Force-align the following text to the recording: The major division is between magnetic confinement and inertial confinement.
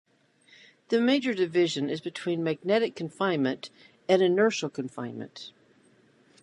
The 0.89 0.99
major 0.99 1.35
division 1.35 1.87
is 1.91 2.01
between 2.01 2.43
magnetic 2.43 2.95
confinement 2.95 3.69
and 4.09 4.19
inertial 4.19 4.67
confinement. 4.71 5.51